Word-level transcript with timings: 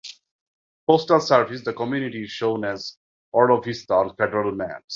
Postal 0.87 1.19
Service, 1.21 1.61
the 1.63 1.73
community 1.73 2.23
is 2.23 2.31
shown 2.31 2.65
as 2.65 2.97
Orlovista 3.35 3.91
on 4.09 4.15
federal 4.15 4.51
maps. 4.51 4.89